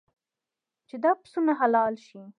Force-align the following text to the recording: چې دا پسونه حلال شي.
چې 0.87 0.95
دا 1.03 1.11
پسونه 1.21 1.51
حلال 1.61 1.93
شي. 2.05 2.21